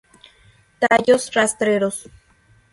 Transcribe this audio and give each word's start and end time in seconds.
Tallos 0.79 1.29
rastreros. 1.35 1.97